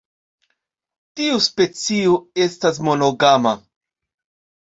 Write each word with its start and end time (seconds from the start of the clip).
Tiu 1.19 1.35
specio 1.47 2.15
estas 2.45 2.81
monogama. 2.89 3.53